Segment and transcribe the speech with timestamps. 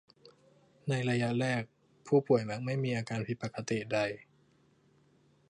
[0.89, 1.63] ในระยะแรก
[2.07, 3.99] ผู้ป่วยมักไม่มีอาการผิดปกติใด